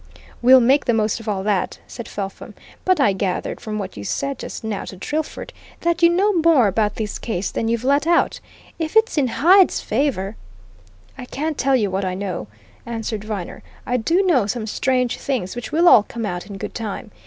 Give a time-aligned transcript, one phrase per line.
[0.41, 2.55] "We'll make the most of all that," said Felpham.
[2.85, 6.65] "But I gathered, from what you said just now to Drillford, that you know more
[6.67, 8.39] about this case than you've let out.
[8.79, 10.37] If it's in Hyde's favour"
[11.19, 12.47] "I can't tell you what I know,"
[12.83, 13.61] answered Viner.
[13.85, 17.11] "I do know some strange things, which will all come out in good time.